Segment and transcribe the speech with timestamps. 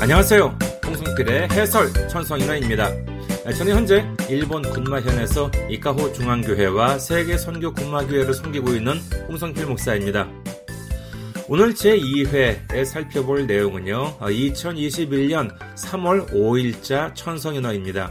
[0.00, 0.58] 안녕하세요.
[0.86, 2.88] 홍성필의 해설 천성인화입니다.
[3.54, 8.98] 저는 현재 일본 군마현에서 이카호 중앙교회와 세계 선교 군마교회를 섬기고 있는
[9.28, 10.26] 홍성필 목사입니다.
[11.48, 18.10] 오늘 제2회에 살펴볼 내용은요, 2021년 3월 5일자 천성인화입니다.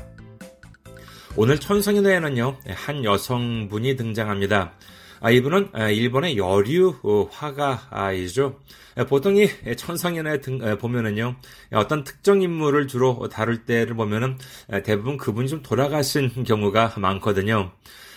[1.36, 4.74] 오늘 천성인화에는요, 한 여성분이 등장합니다.
[5.22, 8.60] 아, 이분은 아, 일본의 여류 어, 화가이죠.
[9.08, 9.48] 보통 이
[9.78, 10.40] 천성연에
[10.80, 11.36] 보면은요,
[11.74, 14.38] 어떤 특정 인물을 주로 다룰 때를 보면은
[14.84, 17.72] 대부분 그분이 좀 돌아가신 경우가 많거든요.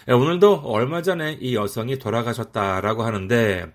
[0.09, 3.73] 오늘도 얼마 전에 이 여성이 돌아가셨다라고 하는데,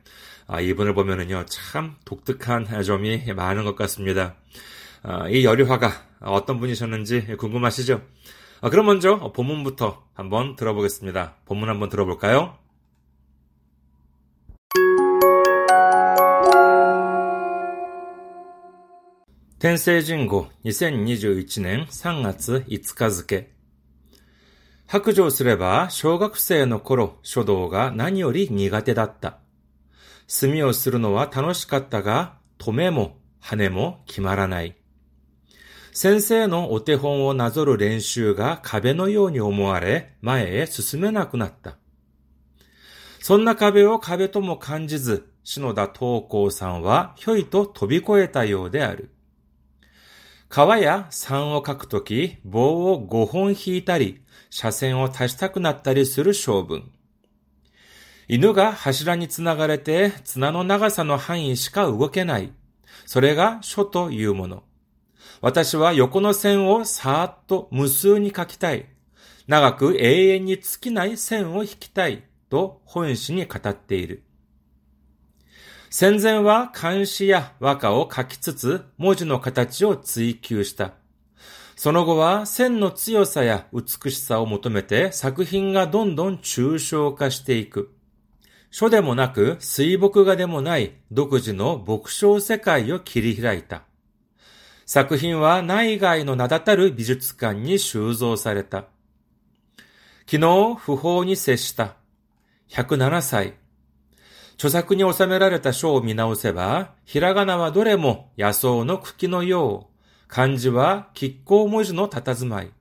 [0.48, 4.36] 아, 이분을 보면은요, 참 독특한 점이 많은 것 같습니다.
[5.04, 8.02] 아, 이 여류화가 어떤 분이셨는지 궁금하시죠?
[8.70, 11.36] 그럼 먼저 본문부터 한번 들어보겠습니다.
[11.46, 12.58] 본문 한번 들어볼까요?
[19.68, 23.52] 天聖人語2021年3月5日付。
[24.86, 29.40] 白状すれば小学生の頃書道が何より苦手だった。
[30.26, 34.78] 墨をするのは楽しかったが、止めも羽も決まらない。
[35.92, 41.76] 先生のお手本をなぞる練習が壁のように思われ、前へ進めなくなった。
[43.20, 49.12] そんな壁を壁とも感じず、篠田東光さんはひょいと飛び越えたようである。
[50.50, 56.92] 川や山を描くとき、棒を5本引いたり、車線を足したくなったりする性分。
[58.30, 62.54] 犬が柱につながれて、綱の長さの範囲しか動けない。
[63.06, 64.64] それが書というもの。
[65.42, 68.86] 私は横の線をさーっと無数に書きたい。
[69.48, 72.24] 長く永遠に尽きない線を引きたい。
[72.50, 74.24] と本誌に語っている。
[75.90, 80.94] 戦前は漢詩や和歌を書きつつ文字の形を追求した。
[81.78, 87.94] その後は線の強さや美しさを求めて作品がどんどん抽象化していく。
[88.70, 93.84] 書でもなく水墨画でもない独自の墨章世界を切り開いた。
[94.86, 98.86] 作品は内外の名だたる美術館に収蔵された。
[100.30, 101.96] 昨日不法に接した。
[102.70, 103.54] 107歳。
[104.58, 112.72] 著作に収められた書を見直せば、ひらがなはどれも野草の茎のよう、漢字は亀甲文字の佇まい。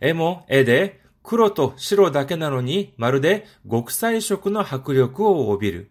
[0.00, 5.90] 絵も絵で黒と白だけなのに、まるで極彩色の迫力を帯びる。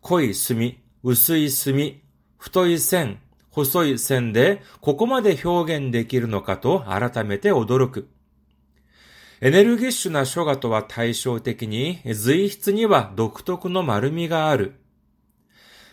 [0.00, 2.02] 濃い墨、薄い墨、
[2.36, 3.20] 太い線、
[3.50, 8.08] 細い線でここまで表現できるのかと改めて驚く。
[9.42, 14.74] エネルギッシュな書画とは対照的に、随筆には独特の丸みがある。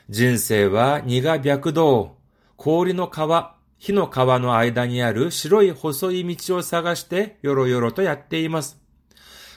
[0.09, 2.17] 人生は荷が白道、
[2.57, 8.81] 氷の川、火の川の間にある白い細い道を探してよろよろとやっています。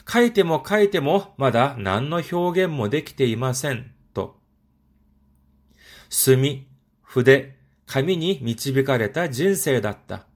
[0.08, 3.92] 書いても書いてもまだ何の表現もできていません。
[4.14, 4.38] と。
[6.08, 6.68] 墨、
[7.02, 10.26] 筆、紙に導かれた人生だった。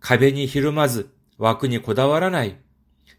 [0.00, 2.61] 壁にひるまず、枠にこだわらない。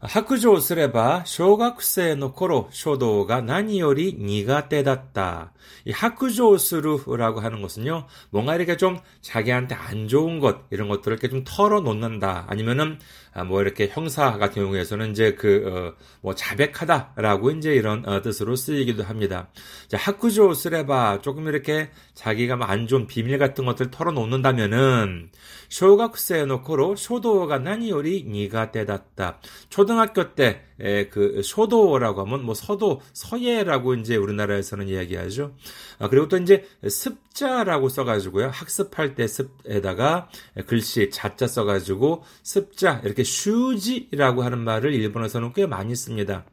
[0.00, 5.52] 白状すれば、小学生の頃、書道が何より苦手だった。
[5.84, 11.42] 이 학교조 스루라고 하는 것은요, 뭔가 이렇게 좀 자기한테 안 좋은 것, 이런 것들을 이렇게 좀
[11.44, 12.46] 털어놓는다.
[12.48, 12.98] 아니면은,
[13.32, 18.54] 아, 뭐 이렇게 형사 같은 경우에서는 이제 그, 어, 뭐 자백하다라고 이제 이런 어, 뜻으로
[18.56, 19.48] 쓰이기도 합니다.
[19.88, 25.30] 자, 학교조 스레바 조금 이렇게 자기가 뭐 안 좋은 비밀 같은 것들 털어놓는다면은,
[25.68, 29.38] 쇼각세 노코로 쇼도가 나니요리 니가 때das다.
[29.68, 35.55] 초등 학교 때그 쇼도라고 하면 뭐 서도 서예라고 이제 우리나라에서는 이야기하죠.
[35.99, 38.49] 아, 그리고 또 이제 습자라고 써가지고요.
[38.49, 40.29] 학습할 때 습에다가
[40.67, 46.45] 글씨 자 자 써가지고 습자 이렇게 習字라고 하는 말을 일본에서는 꽤 많이 씁니다.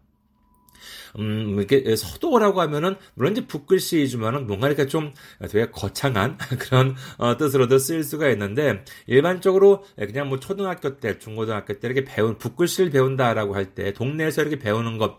[1.18, 5.12] 음, 이렇게 서도라고 하면은, 물론 이제 붓글씨이지만은 뭔가 이렇게 좀
[5.50, 11.88] 되게 거창한 그런 어, 뜻으로도 쓰일 수가 있는데, 일반적으로 그냥 뭐 초등학교 때, 중고등학교 때
[11.88, 15.18] 이렇게 배운, 붓글씨를 배운다라고 할 때, 동네에서 이렇게 배우는 것,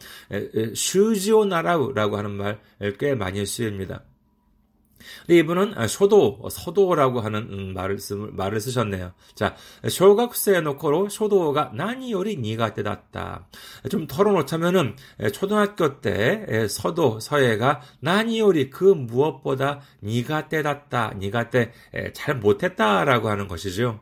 [0.76, 2.60] 슈지오나라우라고 하는 말
[2.98, 4.04] 꽤 많이 쓰입니다.
[5.28, 9.14] 이분은 아, 書道, 서도라고 하는 음, 말을, 쓰, 말을 쓰셨네요.
[9.36, 9.56] 자,
[9.88, 13.48] 小学生のころ 書道が 何より 苦手だった.
[13.90, 14.96] 좀 털어놓자면은
[15.34, 21.72] 초등학교 때 서도, 서예가 何より 그 무엇보다 苦手だった, 苦手
[22.14, 24.00] 잘 못했다라고 하는 것이죠.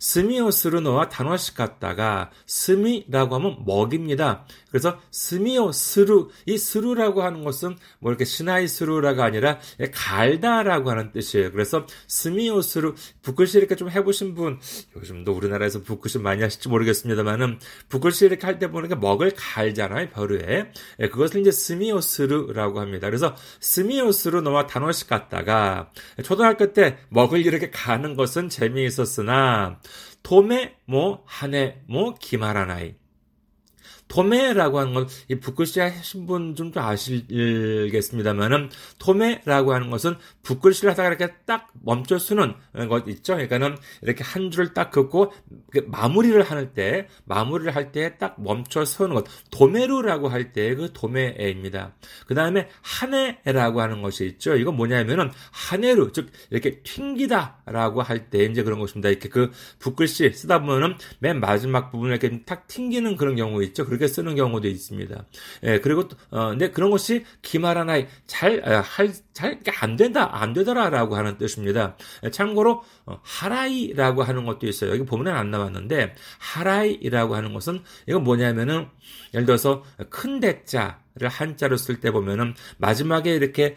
[0.00, 4.44] 스미오 스루노와 단어식 같다가 스미라고 하면 먹입니다.
[4.70, 9.58] 그래서 스미오 스루 이 스루라고 하는 것은 뭐 이렇게 시나이 스루라가 아니라
[9.92, 11.52] 갈다라고 하는 뜻이에요.
[11.52, 14.58] 그래서 墨を する 붓글씨 이렇게 좀 해보신 분
[14.96, 20.70] 요즘도 우리나라에서 붓글씨 많이 하실지 모르겠습니다만은 붓글씨 이렇게 할 때 보니까 먹을 갈잖아요 벼루에
[21.00, 23.06] 예, 그것을 이제 墨を する라고 합니다.
[23.06, 25.90] 그래서 墨を するのは 楽しかったが
[26.24, 29.78] 초등학교 때 먹을 이렇게 가는 것은 재미있었으나
[30.26, 32.96] 도매 뭐 한해 뭐 기말하나이
[34.08, 41.34] 토메라고 하는 것, 이 붓글씨 하신 분 좀 아시겠습니다만은, 토메라고 하는 것은 붓글씨를 하다가 이렇게
[41.44, 42.54] 딱 멈춰 쓰는
[42.88, 43.34] 것 있죠.
[43.34, 45.32] 그러니까는 이렇게 한 줄을 딱 긋고,
[45.86, 49.24] 마무리를 할 때, 마무리를 할 때 딱 멈춰 서는 것.
[49.50, 51.94] 도메루라고 할 때 그 도메입니다.
[52.26, 54.56] 그 다음에 한해라고 하는 것이 있죠.
[54.56, 59.08] 이건 뭐냐면은, 한해루, 즉, 이렇게 튕기다라고 할 때 이제 그런 것입니다.
[59.08, 63.84] 이렇게 그 붓글씨 쓰다 보면은 맨 마지막 부분에 이렇게 탁 튕기는 그런 경우 있죠.
[63.96, 65.26] 그렇게 쓰는 경우도 있습니다.
[65.64, 71.96] 예, 그리고 어, 근데 그런 것이 기말하나이 잘할잘 안 된다 안 되더라라고 하는 뜻입니다.
[72.24, 74.90] 예, 참고로 어, 하라이라고 하는 것도 있어요.
[74.90, 78.88] 여기 보면 안 나왔는데 하라이라고 하는 것은 이건 뭐냐면은
[79.34, 83.76] 예를 들어서 큰 대자 를 한자로 쓸 때 보면은 마지막에 이렇게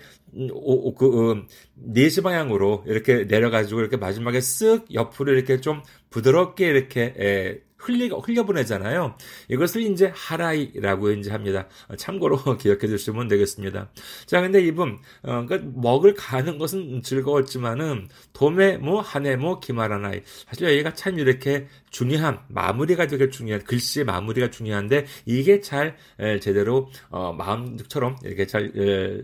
[0.52, 7.14] 오, 그, 음, 네시 방향으로 이렇게 내려가지고 이렇게 마지막에 쓱 옆으로 이렇게 좀 부드럽게 이렇게
[7.18, 9.16] 에, 흘리, 흘려보내잖아요.
[9.48, 11.68] 이것을 이제 하라이라고 이제 합니다.
[11.98, 13.90] 참고로 기억해 주시면 되겠습니다.
[14.26, 20.22] 자, 근데 이분, 어, 그 먹을 가는 것은 즐거웠지만은, 도매, 뭐, 한해, 뭐, 기말하나이.
[20.48, 26.90] 사실 여기가 참 이렇게 중요한, 마무리가 되게 중요한, 글씨의 마무리가 중요한데, 이게 잘, 에, 제대로,
[27.10, 29.22] 어, 마음처럼 이렇게 잘, 에,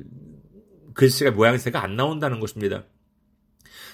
[0.94, 2.86] 글씨가 모양새가 안 나온다는 것입니다.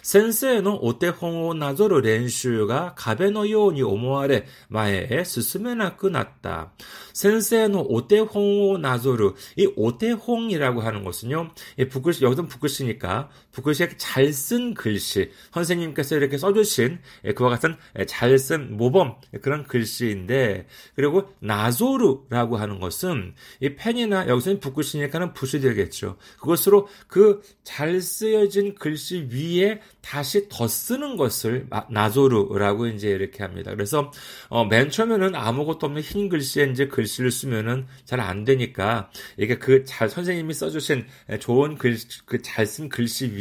[0.03, 6.71] 先生のお手本をなぞる練習が壁のように思われ、前へ進めなくなった。
[7.17, 11.51] 센세의 오대홍 나조르 이 오대홍이라고 하는 것은요.
[11.79, 18.06] 이 북글씨 여기서 북글씨니까 북글씨에 잘 쓴 글씨 선생님께서 이렇게 써주신 예, 그와 같은 예,
[18.06, 26.18] 잘쓴 모범 그런 글씨인데 그리고 나조르라고 하는 것은 이 펜이나 여기서는 북글씨니까는 붓이 되겠죠.
[26.40, 33.72] 그것으로 그 잘 쓰여진 글씨 위에 다시 더 쓰는 것을 나조르라고 이제 이렇게 합니다.
[33.72, 34.12] 그래서
[34.50, 39.58] 어, 맨 처음에는 아무것도 없는 흰 글씨에 이제 글 글씨를 쓰면은 잘 안 되니까 이게
[39.58, 41.06] 그 잘 선생님이 써주신
[41.40, 43.41] 좋은 글 그 잘 쓴 글씨 위에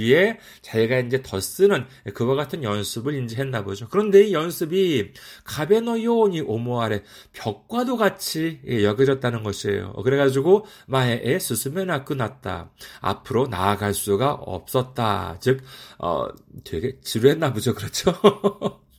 [0.62, 3.88] 자기가 이제 더 쓰는 그와 같은 연습을 이제 했나 보죠.
[3.90, 5.12] 그런데 이 연습이
[5.44, 7.02] 가베노 요온이 오모아래
[7.32, 9.92] 벽과도 같이 여겨졌다는 것이에요.
[9.92, 12.70] 그래가지고 마에에 스스메나 끝났다.
[13.00, 15.38] 앞으로 나아갈 수가 없었다.
[15.40, 15.60] 즉,
[15.98, 16.26] 어,
[16.64, 17.74] 되게 지루했나 보죠.
[17.74, 18.12] 그렇죠?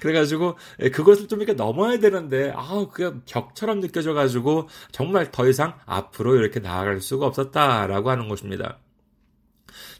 [0.00, 6.36] 그래가지고 예, 그것을 좀 이렇게 넘어야 되는데 아우 그게 벽처럼 느껴져가지고 정말 더 이상 앞으로
[6.36, 8.78] 이렇게 나아갈 수가 없었다라고 하는 것입니다.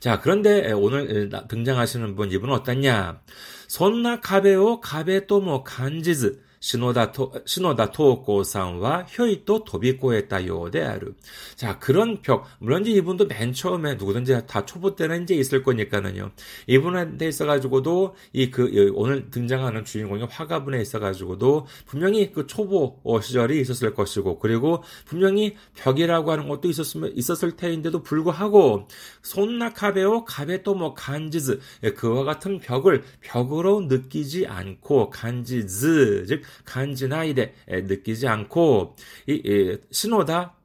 [0.01, 3.21] 자, 그런데 예, 오늘 예, 등장하시는 분 이분은 어떠냐?
[3.69, 11.16] 손나 가베오 가베 또뭐 간지즈 篠田と、篠田東光さんは、ひょいと飛び越えたようである.
[11.56, 12.46] 자, 그런 벽.
[12.60, 16.32] 물론 이제 이분도 맨 처음에 누구든지 다 초보 때는 이제 있을 거니까는요.
[16.68, 24.40] 이분한테 있어가지고도, 이 그, 오늘 등장하는 주인공이 화가분에 있어가지고도, 분명히 그 초보 시절이 있었을 것이고,
[24.40, 28.88] 그리고 분명히 벽이라고 하는 것도 있었으면, 있었을 테인데도 불구하고,
[29.24, 31.60] 손나카베오 가베또 뭐 간지즈,
[31.96, 38.97] 그와 같은 벽을 벽으로 느끼지 않고, 간지즈, 즉, 간지나이데 느끼지 않고
[39.27, 40.25] 이, 이 신호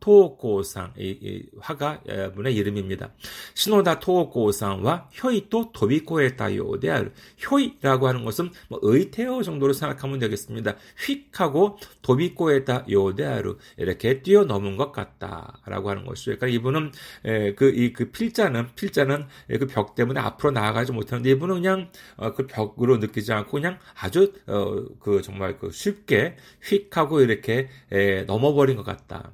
[0.10, 2.02] 다 토고상 이, 이 화가
[2.36, 3.12] 분의 이름입니다.
[3.54, 7.12] 신호다 토고상과 효이또 도비코에다요 데알
[7.50, 10.76] 효이라고 하는 것은 뭐 의태어 정도로 생각하면 되겠습니다.
[10.98, 16.38] 휙하고 도비코에다요 데아루 이렇게 뛰어넘은 것 같다라고 하는 것이죠.
[16.38, 16.92] 그러니까 이분은
[17.56, 19.28] 그이그 그 필자는 필자는
[19.60, 24.34] 그 벽 때문에 앞으로 나아가지 못하는데 이분은 그냥 어, 그 벽으로 느끼지 않고 그냥 아주
[24.48, 27.70] 어, 그 정말 그 쉽게 휙하고 이렇게
[28.28, 29.32] 넘어버린 것 같다.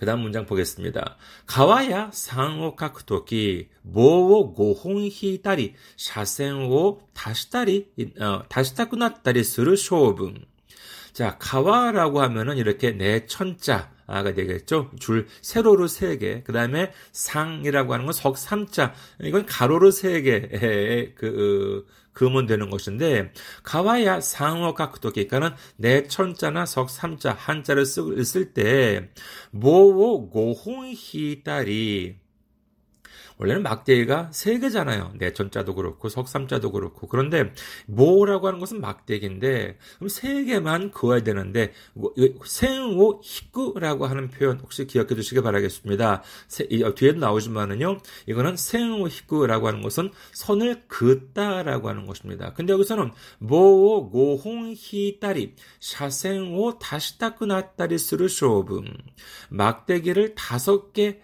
[0.00, 1.18] 그 다음 문장 보겠습니다.
[1.44, 10.42] 가와야 상호 카크토키 모오 고홍 히다리 샤센오 다시다리 어, 다시타쿠나다리 스르 쇼분
[11.12, 14.90] 자 가와라고 하면은 이렇게 내 천자 3자가 되겠죠.
[14.98, 16.44] 줄 세로로 3개.
[16.44, 18.92] 그 다음에 상이라고 하는 건 석 3자.
[19.22, 27.32] 이건 가로로 3개의 그, 그으면 되는 것인데 가와야 상어 각도기 그러니까는 내 천자나 석 삼자
[27.32, 29.10] 한자를 쓸 때
[29.52, 32.16] 모오 고홍히따리
[33.40, 35.14] 원래는 막대기가 세 개잖아요.
[35.16, 37.06] 내천자도 그렇고 석삼자도 그렇고.
[37.06, 37.54] 그런데
[37.86, 41.72] 모라고 하는 것은 막대기인데 그럼 세 개만 그어야 되는데
[42.44, 46.22] 생오 히꾸라고 하는 표현 혹시 기억해 두시기 바라겠습니다.
[46.84, 47.98] 어, 뒤에도 나오지만은요.
[48.26, 52.52] 이거는 생오 히꾸라고 하는 것은 선을 긋다라고 하는 것입니다.
[52.52, 58.84] 근데 여기서는 棒を 五本引いたり 斜線を 足したくなったり する 性分
[59.48, 61.20] 막대기를 다섯 개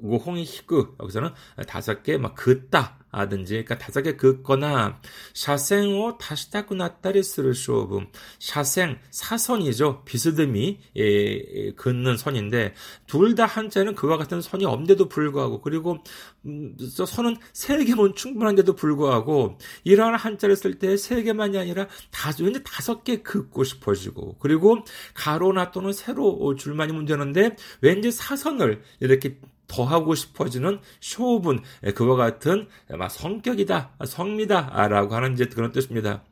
[0.00, 1.30] 五本 引く 여기서는
[1.66, 5.00] 다섯 개 막 긋다 하든지, 그러니까 다섯 개 긋거나,
[5.34, 7.98] 斜線を 足したく なったり する 性分.
[8.38, 10.04] 斜線, 사선이죠.
[10.04, 12.74] 비스듬히, 예, 예, 긋는 선인데,
[13.08, 15.98] 둘 다 한자는 그와 같은 선이 없는데도 불구하고, 그리고,
[16.46, 22.62] 음, 선은 세 개면 충분한데도 불구하고, 이러한 한자를 쓸 때 세 개만이 아니라, 다섯, 왠지
[22.64, 29.38] 다섯 개 긋고 싶어지고, 그리고 가로나 또는 세로 줄만이면 되는데, 왠지 사선을 이렇게
[29.70, 35.70] 더 하고 싶어지는 쇼분 예, 그와 같은 예, 막 성격이다 성미다라고 아, 하는 이제 그런
[35.70, 36.24] 뜻입니다.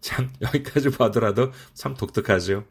[0.00, 2.64] 참 여기까지 봐더라도 참 독특하죠.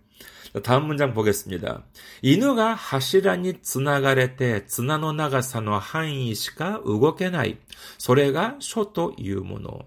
[0.64, 1.84] 다음 문장 보겠습니다.
[2.22, 7.58] 이누가 하시라니 지나가래때 지나노 나가사노 한이시가 우고케나이
[7.98, 9.80] 소래가 쇼토 유무노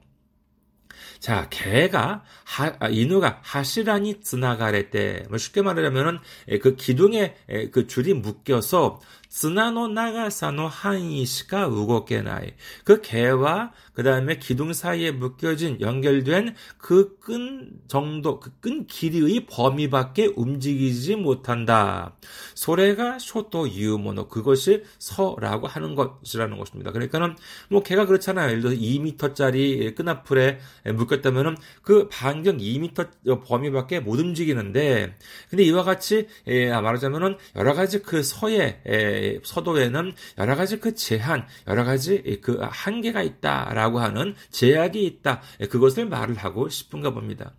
[1.19, 7.35] 자, 개가 하, 아, 인우가 하시라니 지나가래 때 뭐 쉽게 말하자면은 예, 그 기둥에
[7.73, 9.01] 그 줄이 묶여서
[9.36, 12.56] 綱の長さの範囲しか動けない。
[12.84, 21.16] 그 개와 그 다음에 기둥 사이에 묶여진 연결된 그 끈 정도, 그 끈 길이의 범위밖에 움직이지
[21.16, 22.16] 못한다.
[22.56, 26.92] 소래가 쇼토 유모노 그것이 서라고 하는 것이라는 것입니다.
[26.92, 27.36] 그러니까는
[27.70, 28.50] 뭐 개가 그렇잖아요.
[28.50, 30.60] 예를 들어서 2m짜리 끈앞풀에
[30.94, 35.16] 묶였다면은 그 반경 2m 범위밖에 못 움직이는데,
[35.50, 41.84] 근데 이와 같이 예, 말하자면은 여러 가지 그 서에 서도에는 여러 가지 그 제한, 여러
[41.84, 45.42] 가지 그 한계가 있다라고 하는 제약이 있다.
[45.70, 47.54] 그것을 말을 하고 싶은가 봅니다.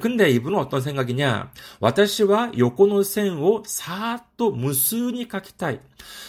[0.00, 1.52] 근데 이분은 어떤 생각이냐?
[1.80, 5.78] 와타시와 요코노센を 사또 무슨이 가키타이.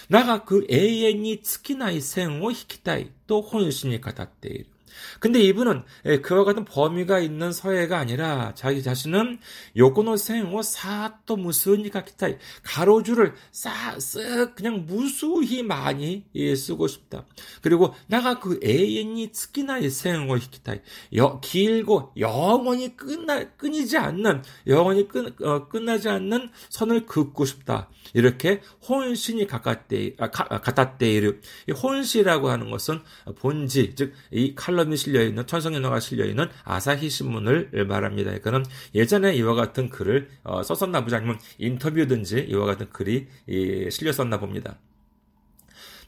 [0.10, 3.10] 나가 그永遠に つきない 線を 引きたい.
[3.26, 4.66] 또 혼신이 가다때
[5.21, 9.39] 근데 이분은 예, 그와 같은 범위가 있는 서예가 아니라 자기 자신은
[9.77, 12.29] 요코노 생오 사또 무스니까 기타
[12.63, 17.27] 가로줄을 싹쓱 그냥 무수히 많이 예, 쓰고 싶다.
[17.61, 20.75] 그리고 나가 그 애인이 특히나 생오 기타
[21.43, 27.89] 길고 영원히 끝나 끊이지 않는 영원히 끝 어, 끝나지 않는 선을 긋고 싶다.
[28.15, 31.41] 이렇게 혼신이 가깝대 아, 가깝대이르
[31.83, 33.01] 혼시라고 하는 것은
[33.39, 38.39] 본지 즉 이 칼 럼이 실려 있는 천성 연화가 실려 있는 아사히 신문을 말합니다.
[38.39, 43.29] 그는 예전에 이와 같은 글을 어, 썼었나 보지 아니면 인터뷰든지 이와 같은 글이
[43.91, 44.79] 실렸었나 봅니다.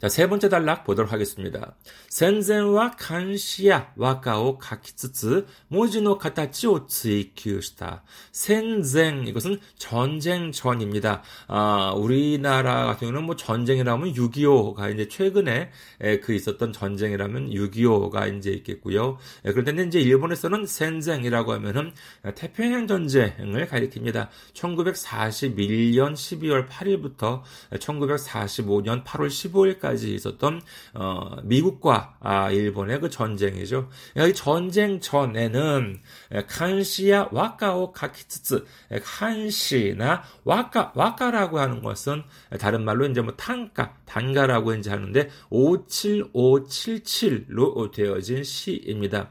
[0.04, 1.76] 자, 세 번째 단락 보도록 하겠습니다.
[2.10, 8.04] 센젠와 간시야 와카오 가키츠츠 모지노 가타치오 츠이큐시다.
[8.30, 11.22] 센젠 이것은 전쟁 전입니다.
[11.46, 15.70] 아, 우리나라 같은 경우는 뭐 전쟁이라면 6.25가 이제 최근에
[16.02, 19.16] 에, 그 있었던 전쟁이라면 6.25가 이제 있겠고요.
[19.46, 21.92] 에, 그런데 이제 일본에서는 센젠이라고 하면은
[22.34, 24.28] 태평양 전쟁을 가리킵니다.
[24.52, 27.40] 1941년 12월 8일부터
[27.78, 30.60] 1945년 8월 15일까지 까지 있었던
[30.94, 33.88] 어, 미국과 아, 일본의 그 전쟁이죠.
[34.16, 36.00] 이 전쟁 전에는
[36.48, 38.64] 칸시야 와카오 카키츠츠
[39.02, 42.22] 칸시나 와카 와카라고 하는 것은
[42.58, 49.30] 다른 말로 이제 뭐 tan가 단가라고 이제 하는데 57577로 되어진 시입니다.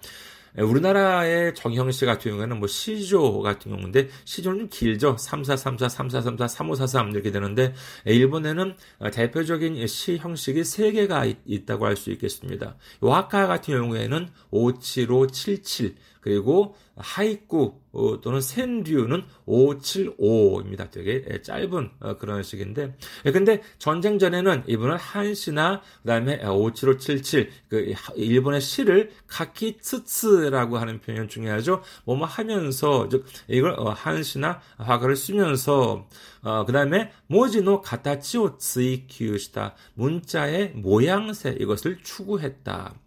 [0.57, 5.17] 예, 우리나라의 정형시 같은 경우에는 뭐 시조 같은 경우인데 시조는 좀 길죠.
[5.17, 7.73] 3434, 3434, 3543 이렇게 되는데
[8.07, 8.75] 예, 일본에는
[9.11, 12.75] 대표적인 시 형식이 3개가 있다고 할 수 있겠습니다.
[13.01, 20.89] 와카 같은 경우에는 57577 그리고 하이쿠 어, 또는 센류는 575입니다.
[20.89, 27.93] 되게 예, 짧은 어, 그런 식인데, 예, 근데 전쟁 전에는 이분은 한시나 그다음에 57577 그
[28.15, 31.83] 일본의 시를 카키츠츠라고 하는 표현 중요하죠.
[32.05, 36.07] 뭐뭐 하면서 즉 이걸 어, 한시나 화가를 쓰면서
[36.41, 43.02] 어, 그다음에 모지노 가타치오 츠이키우시다 문자의 모양새 이것을 추구했다.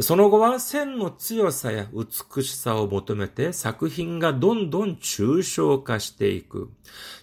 [0.00, 6.70] その後は線の強さや美しさを求めて作品がどんどん抽象化していく.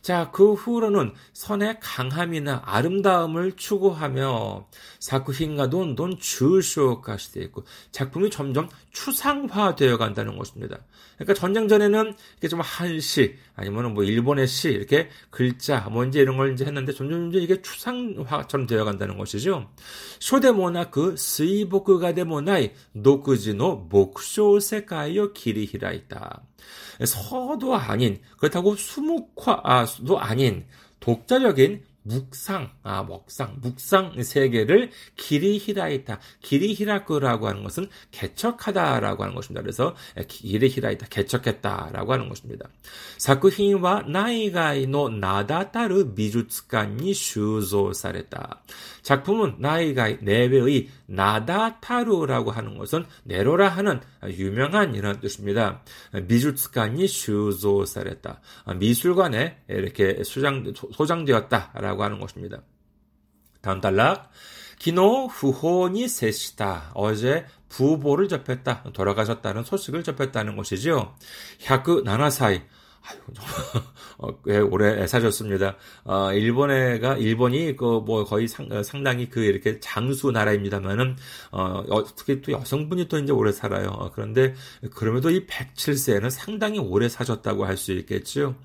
[0.02, 4.68] 자, 그 후로는 선의 강함이나 아름다움을 추구하며
[5.00, 10.80] 작품과 돈돈抽象化 して 있고 작품이 점점 추상화되어 간다는 것입니다.
[11.17, 16.37] 그러니까 전쟁 전에는 이게 좀 한시 아니면 뭐 일본의 시 이렇게 글자 뭐 이제 이런
[16.37, 19.69] 걸 이제 했는데 점점 점점 이게 추상화처럼 되어 간다는 것이죠.
[20.19, 26.43] 쇼데모나 그 스이보크가 데모나이 노크지노 목쇼 세카이요 길이 히라이다.
[27.05, 30.67] 서도 아닌 그렇다고 수묵화도 아닌
[31.01, 39.63] 독자적인 묵상, 아, 먹상, 묵상 세계를 기리히라이타, 기리히라크라고 하는 것은 개척하다라고 하는 것입니다.
[39.63, 39.95] 그래서
[40.27, 42.69] 기리히라이타, 개척했다라고 하는 것입니다.
[43.19, 48.63] 사쿠힌와 나이가이노 나다타르 미주츠관이 슈조사랬다.
[49.11, 55.83] 작품은 나이가이 내외의 나다타루라고 하는 것은 내로라 하는 유명한 이런 뜻입니다.
[56.13, 58.41] 美術館に 収蔵された.
[58.77, 62.63] 미술관에 이렇게 소장, 소장되었다라고 하는 것입니다.
[63.61, 64.31] 다음 단락.
[64.79, 66.93] きのう 訃報に 接した.
[66.95, 68.85] 어제 부보를 접했다.
[68.93, 70.57] 돌아가셨다는 소식을 접했다는.
[71.59, 72.17] 샤크 나
[73.03, 73.19] 아유,
[74.19, 75.77] 어, 꽤 오래 사셨습니다.
[76.05, 81.17] 어, 일본에가, 일본이 그, 뭐, 거의 상, 어, 상당히 그, 이렇게 장수 나라입니다만은,
[81.53, 81.85] 어,
[82.17, 83.89] 특히 또 여성분이 또 이제 오래 살아요.
[83.89, 84.55] 어, 그런데,
[84.95, 88.57] 그럼에도 이 107세는 상당히 오래 사셨다고 할 수 있겠죠.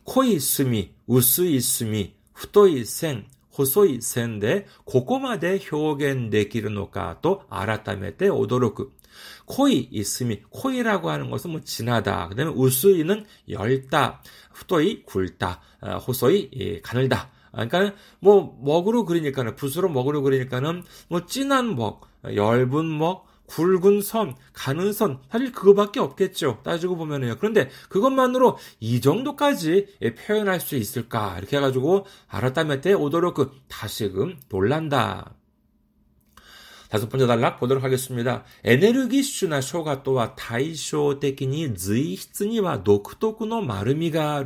[0.05, 8.91] 濃い墨、薄い墨、太い線、細い線でここまで表現できるのかと改めて驚く。
[9.45, 12.29] 코이 있음이 코이라고 하는 것은 뭐 진하다.
[12.29, 15.61] 그다음에 우스이는 열다, 후도이 굵다,
[16.07, 17.31] 호소이 가늘다.
[17.51, 24.92] 그러니까 뭐 먹으로 그리니까는 붓으로 먹으로 그리니까는 뭐 진한 먹, 얇은 먹, 굵은 선, 가는
[24.92, 26.60] 선, 사실 그거밖에 없겠죠.
[26.64, 27.36] 따지고 보면은요.
[27.38, 31.36] 그런데 그것만으로 이 정도까지 표현할 수 있을까?
[31.38, 32.06] 이렇게 해가지고
[32.80, 35.34] 때 오도록 그 다시금 놀란다.
[36.88, 38.44] 다섯 번째 단락 보도록 하겠습니다.
[38.62, 44.44] エネルギッシュな 書画とは 対照的に 随筆には 独特の 丸みが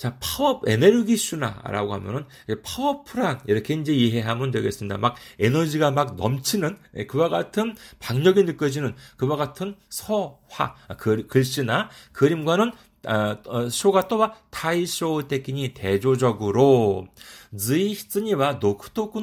[0.00, 2.24] 자, 파워, 에네르기슈나라고 하면은
[2.62, 4.96] 파워풀한 이렇게 이제 이해하면 되겠습니다.
[4.96, 12.72] 막 에너지가 막 넘치는 예, 그와 같은 박력이 느껴지는 그와 같은 서화 글, 글씨나 그림과는
[13.06, 13.68] 어, 어,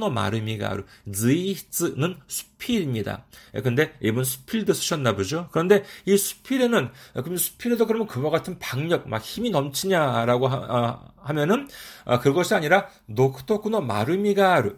[0.10, 3.26] 마르미가 아루 즈이히츠는 수필입니다.
[3.56, 5.48] 예, 근데 이분 수필도 쓰셨나 보죠.
[5.52, 11.68] 그런데 이 수필에는 그럼 수필에도 그러면 그와 같은 박력, 막 힘이 넘치냐라고 하, 아, 면은
[12.06, 12.88] 아, 그것이 아니라
[13.82, 14.76] 마르미가 아루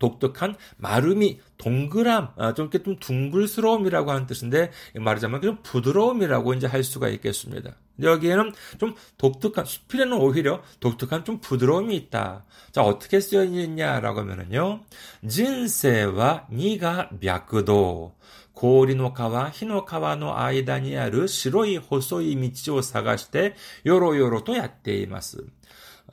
[0.00, 6.84] 독특한 마름이 동그람, 아, 좀 이렇게 좀 둥글스러움이라고 하는 뜻인데 말하자면 좀 부드러움이라고 이제 할
[6.84, 7.76] 수가 있겠습니다.
[8.02, 12.44] 여기에는 좀 독특한 수필에는 오히려 독특한 좀 부드러움이 있다.
[12.72, 14.82] 자 어떻게 쓰여 있냐라고 하면은요,
[15.26, 18.14] 진세와 니가 脈도
[18.52, 25.44] 고리노카와 히노카와의 아이다니ある白い細い道を探してよろよろとやっています。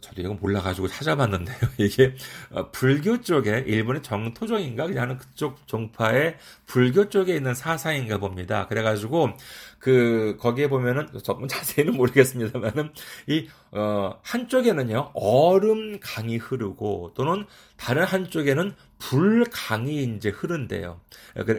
[0.00, 1.56] 저도 이거 몰라가지고 찾아봤는데요.
[1.78, 2.14] 이게
[2.50, 8.66] 어, 불교 쪽에 일본의 정토종인가 그냥 그쪽 종파의 불교 쪽에 있는 사상인가 봅니다.
[8.66, 9.30] 그래가지고
[9.78, 12.92] 그 거기에 보면은 전문 자세히는 모르겠습니다만은
[13.28, 17.44] 이 어, 한쪽에는요 얼음 강이 흐르고 또는
[17.76, 21.00] 다른 한쪽에는 불 강이 이제 흐른대요.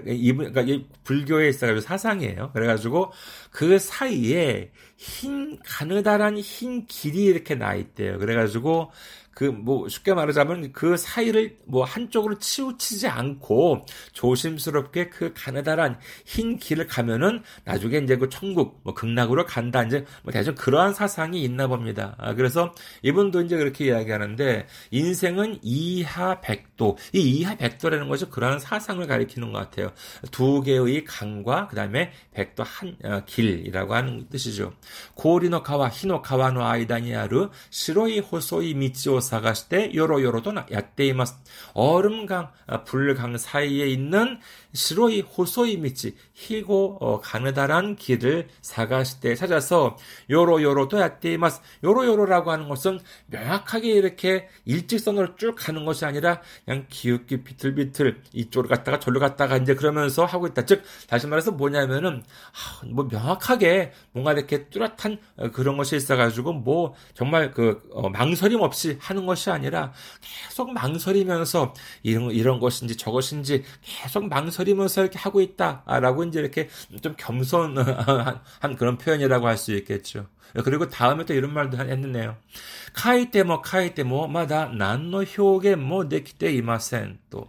[0.08, 2.52] 이 그러니까 이 불교에 있어가지고 사상이에요.
[2.52, 3.14] 그래가지고
[3.52, 8.20] 그 사이에 흰 가느다란 흰 길이 이렇게 나 있대요.
[8.20, 8.92] 그래가지고
[9.40, 16.88] 그 뭐 쉽게 말하자면 그 사이를 뭐 한쪽으로 치우치지 않고 조심스럽게 그 가느다란 흰 길을
[16.88, 22.16] 가면은 나중에 이제 그 천국 뭐 극락으로 간다 이제 뭐 대충 그러한 사상이 있나 봅니다.
[22.18, 29.06] 아, 그래서 이분도 이제 그렇게 이야기하는데 인생은 이하 백도 이 이하 백도라는 것이 그러한 사상을
[29.06, 29.92] 가리키는 것 같아요.
[30.32, 34.74] 두 개의 강과 그다음에 백도 한 어, 길이라고 하는 뜻이죠.
[35.16, 41.37] 고리노 가와 히노 가와노 아이다니아르 시로이 호소이 미치오 探してよろよろとやっています.
[41.75, 42.51] 얼음강,
[42.85, 44.39] 불강 사이에 있는
[44.74, 49.98] 시로이 호소이 미치, 희고 어, 가느다란 길을 探して 찾아서
[50.30, 51.62] 요로요로도 야떼이마스.
[51.84, 59.00] 요로요로라고 하는 것은 명확하게 이렇게 일직선으로 쭉 가는 것이 아니라 그냥 기웃기 비틀비틀 이쪽으로 갔다가
[59.00, 60.66] 저로 갔다가 이제 그러면서 하고 있다.
[60.66, 66.94] 즉 다시 말해서 뭐냐면은 아, 뭐 명확하게 뭔가 이렇게 뚜렷한 어, 그런 것이 있어가지고 뭐
[67.16, 74.28] 정말 그 어, 망설임 없이 하는 것이 아니라 계속 망설이면서 이런 이런 것인지 저것인지 계속
[74.28, 76.70] 망설 이면서 이렇게 하고 있다라고 이제 이렇게
[77.02, 80.28] 좀 겸손한 그런 표현이라고 할 수 있겠죠.
[80.64, 82.36] 그리고 다음에 또 이런 말도 했는데요.
[82.94, 87.48] 카이테모 카이테모 마다 난노 효겐모 데키테 이마센 또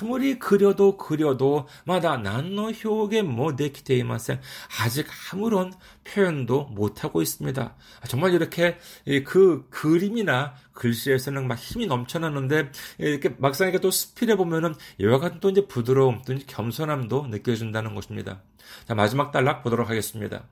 [0.00, 3.54] 아무리 그려도 그려도 마다 난노 효게 뭐
[3.88, 4.40] 이마센
[4.80, 5.72] 아직 아무런
[6.04, 7.74] 표현도 못하고 있습니다.
[8.06, 8.78] 정말 이렇게
[9.26, 15.50] 그 그림이나 글씨에서는 막 힘이 넘쳐나는데 이렇게 막상 이렇게 또 스필해 보면은 이와 같은 또
[15.50, 18.42] 이제 부드러움 또 이제 겸손함도 느껴진다는 것입니다.
[18.86, 20.44] 자 마지막 단락 보도록 하겠습니다.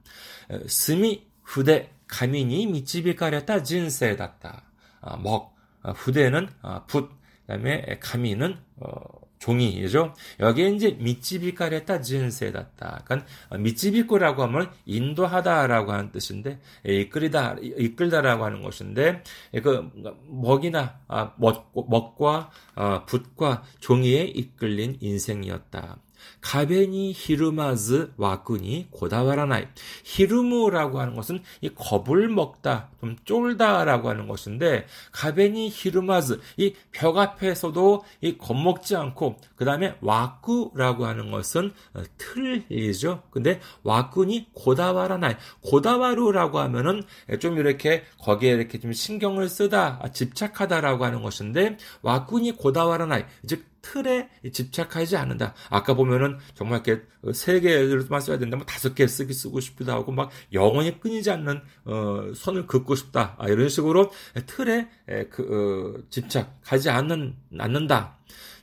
[0.67, 4.63] 스미 후대 가민이 미치비가렸다 진세das다.
[5.01, 7.11] 아, 먹 후대는 아, 붓
[7.47, 10.15] 그다음에 가미는 어, 종이죠.
[10.41, 13.03] 여기에 이제 미치비까랬다 진세das다.
[13.05, 13.29] 그러니까
[13.59, 19.23] 미치비꾸라고 하면 인도하다라고 하는 뜻인데 이끌이다 이끌다라고 하는 것인데
[19.63, 19.91] 그
[20.29, 25.99] 먹이나 아, 먹, 먹과 아, 붓과 종이에 이끌린 인생이었다.
[26.41, 29.67] 가베니 히르마즈 와꾸니 고다와라나이.
[30.05, 38.05] 히르무라고 하는 것은 이 겁을 먹다, 좀 쫄다라고 하는 것인데 가베니 히르마즈 이 벽 앞에서도
[38.23, 43.23] 이 겁먹지 않고 그 다음에 와꾸라고 하는 것은 어, 틀이죠.
[43.31, 45.35] 근데 와꾸니 고다와라나이.
[45.63, 47.03] 고다와루라고 하면은
[47.41, 53.25] 좀 이렇게 거기에 이렇게 좀 신경을 쓰다, 집착하다라고 하는 것인데 와꾸니 고다와라나이.
[53.47, 55.55] 즉 틀에 집착하지 않는다.
[55.71, 58.57] 아까 보면은 정말 이렇게 세 개만 써야 된다.
[58.57, 63.37] 뭐 다섯 개 쓰기 쓰고 싶기도 하고 막 영원히 끊이지 않는 어, 선을 긋고 싶다.
[63.39, 64.11] 아, 이런 식으로
[64.47, 64.89] 틀에
[65.31, 68.19] 그, 어, 집착하지 않는 않는다.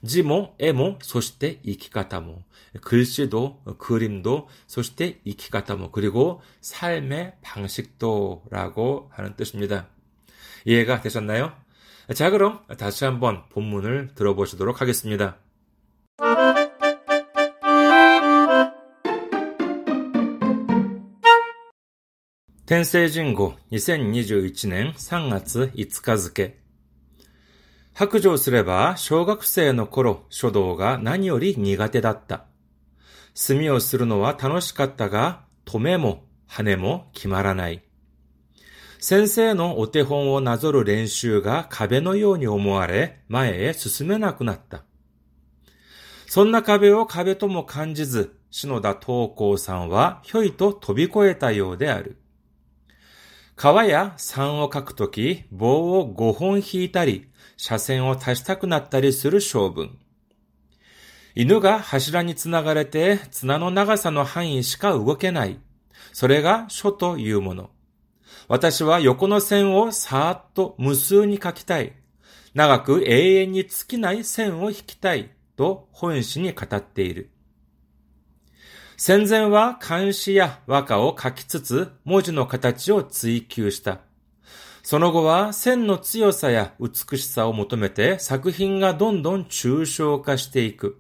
[0.06, 2.44] 지모, 에모, 소시대, 이키가타모.
[2.82, 5.92] 글씨도, 그림도, 소시대, 이키가타모.
[5.92, 9.88] 그리고 삶의 방식도라고 하는 뜻입니다.
[10.66, 11.54] 이해가 되셨나요?
[12.15, 15.39] 자, 그럼 다시 한번 본문을 들어보시도록 하겠습니다.
[22.69, 26.59] 天聖人語2021年3月5日付
[27.95, 32.45] 白状すれば小学生の頃書道が何より苦手だった。
[33.35, 37.83] 墨をするのは楽しかったが、止めも羽も決まらない。
[39.06, 44.86] 先生のお手本をなぞる練習が壁のように思われ、前へ進めなくなった。
[46.26, 52.16] そんな壁を壁とも感じず、篠田東光さんはひょいと飛び越えたようである。
[53.58, 60.00] 川や山を描くとき、棒を5本引いたり、車線を足したくなったりする性分。
[61.36, 65.60] 犬が柱につながれて、綱の長さの範囲しか動けない。
[66.14, 67.73] それが書というもの。
[68.48, 71.94] 私は横の線をさーっと無数に書きたい。
[72.54, 75.32] 長く永遠に尽きない線を引きたい。
[75.56, 77.30] と本誌に語っている。
[78.98, 84.00] 戦前は漢詩や和歌を書きつつ文字の形を追求した。
[84.84, 91.00] その後は線の強さや美しさを求めて作品がどんどん抽象化していく。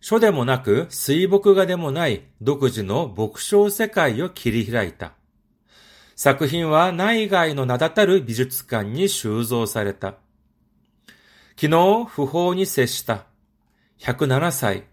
[0.00, 5.15] 書でもなく水墨画でもない独自の墨章世界を切り開いた。
[6.18, 10.14] 作品は内外の名だたる美術館に収蔵された。
[11.60, 13.26] 昨日、不法に接した。
[13.98, 14.84] 107歳。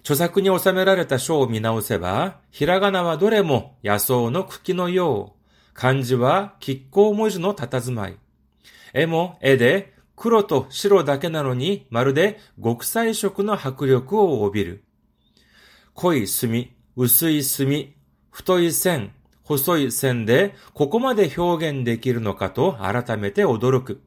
[0.00, 5.74] 著作に収められた書を見直せば、ひらがなはどれも野草の茎のよう。
[5.74, 8.16] 漢字は亀甲文字の佇まい。
[8.94, 14.84] 絵も絵で黒と白だけなのにまるで極彩色の迫力を帯びる。
[15.92, 17.94] 濃い墨、薄い墨、
[18.30, 24.02] 太い線、細い線でここまで表現できるのかと改めて驚く。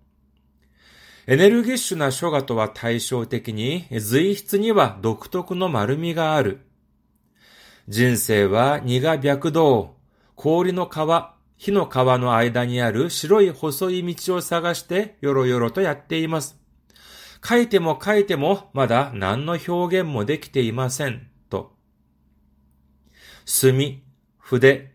[1.27, 6.59] エネルギッシュな書画とは対照的に随筆には独特の丸みがある。
[7.87, 9.95] 人生は荷が白道、
[10.35, 16.59] 氷の川、火の川の間にある白い細い道を探してよろよろとやっています。
[17.47, 21.27] 書いても書いてもまだ何の表現もできていません。
[21.49, 21.75] と。
[23.45, 24.03] 墨、
[24.37, 24.94] 筆、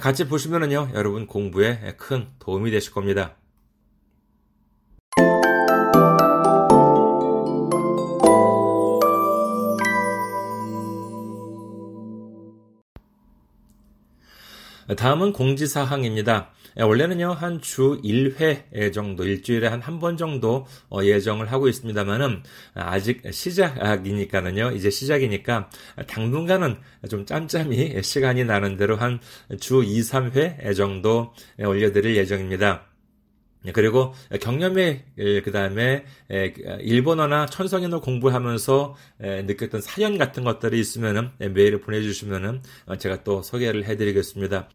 [0.02, 3.36] 같이 보시면은요, 여러분 공부에 큰 도움이 되실 겁니다.
[14.96, 16.52] 다음은 공지사항입니다.
[16.78, 22.44] 예, 원래는요, 한 주 1회 정도, 일주일에 한 한 번 정도 어, 예정을 하고 있습니다만은,
[22.74, 25.70] 아직 시작이니까는요, 이제 시작이니까,
[26.08, 26.78] 당분간은
[27.10, 29.20] 좀 짬짬이 시간이 나는 대로 한
[29.60, 32.86] 주 2, 3회 정도 올려드릴 예정입니다.
[33.68, 36.06] 예, 그리고 경험회 예, 그 다음에
[36.82, 44.70] 일본어나 천성인어 공부하면서 느꼈던 사연 같은 것들이 있으면은 메일을 보내주시면은 어, 제가 또 소개를 해드리겠습니다.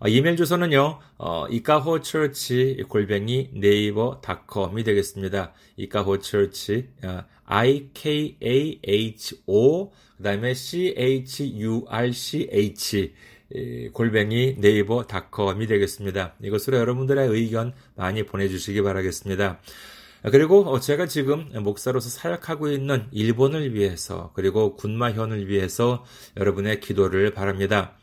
[0.00, 5.52] 어, 이메일 주소는요, 어, 이카호처치 골뱅이 네이버닷컴이 되겠습니다.
[5.76, 8.32] 이카호처치, 어, I-K-A-H-O,
[10.16, 11.14] 그 다음에 C-H-U-R-C-H,
[13.92, 16.34] 골뱅이 네이버닷컴이 되겠습니다.
[16.42, 19.60] 이것으로 여러분들의 의견 많이 보내주시기 바라겠습니다.
[20.32, 26.04] 그리고 어, 제가 지금 목사로서 사역하고 있는 일본을 위해서 그리고 군마현을 위해서
[26.36, 27.96] 여러분의 기도를 바랍니다.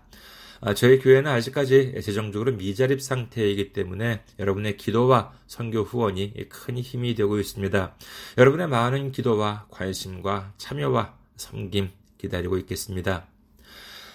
[0.76, 7.96] 저희 교회는 아직까지 재정적으로 미자립 상태이기 때문에 여러분의 기도와 선교 후원이 큰 힘이 되고 있습니다.
[8.38, 13.26] 여러분의 많은 기도와 관심과 참여와 섬김 기다리고 있겠습니다.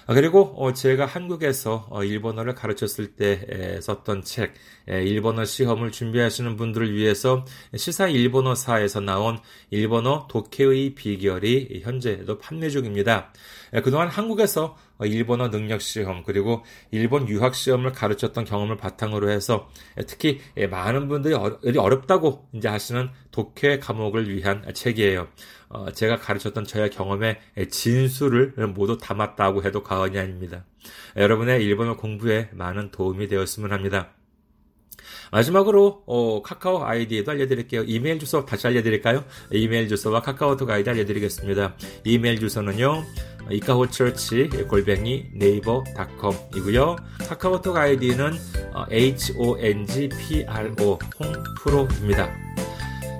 [0.08, 4.54] 아, 그리고 어, 제가 한국에서 어, 일본어를 가르쳤을 때 썼던 책,
[4.88, 7.44] 일본어 시험을 준비하시는 분들을 위해서
[7.74, 9.38] 시사 일본어사에서 나온
[9.70, 13.32] 일본어 독해의 비결이 현재도 판매 중입니다.
[13.82, 19.68] 그동안 한국에서 어, 일본어 능력 시험 그리고 일본 유학 시험을 가르쳤던 경험을 바탕으로 해서
[20.06, 25.28] 특히 많은 분들이 어렵다고 이제 하시는 독해 과목을 위한 책이에요.
[25.68, 27.38] 어, 제가 가르쳤던 저의 경험의
[27.70, 30.64] 진수를 모두 담았다고 해도 과언이 아닙니다.
[31.16, 34.15] 여러분의 일본어 공부에 많은 도움이 되었으면 합니다.
[35.32, 37.84] 마지막으로 어, 카카오 아이디에도 알려드릴게요.
[37.84, 39.24] 이메일 주소 다시 알려드릴까요?
[39.50, 41.76] 이메일 주소와 카카오톡 아이디 알려드리겠습니다.
[42.04, 43.04] 이메일 주소는요.
[43.50, 46.96] 이카호처치 골뱅이 네이버 닷컴이고요.
[47.28, 48.32] 카카오톡 아이디는
[48.90, 52.28] hongpro 홍프로입니다.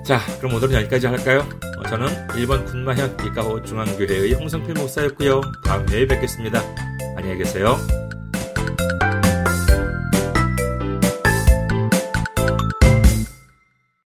[0.05, 1.47] 자, 그럼 오늘은 여기까지 할까요?
[1.77, 5.41] 어, 저는 1번 군마현 이카호 중앙교회의 홍성필 목사였고요.
[5.65, 6.61] 다음 회에 뵙겠습니다.
[7.17, 8.06] 안녕히 계세요.